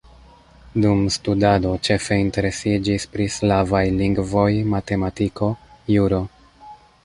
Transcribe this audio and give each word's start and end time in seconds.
Dum 0.85 1.03
studado 1.15 1.73
ĉefe 1.87 2.17
interesiĝis 2.23 3.07
pri 3.13 3.29
slavaj 3.37 3.85
lingvoj, 4.01 4.49
matematiko, 4.75 5.55
juro. 5.99 6.25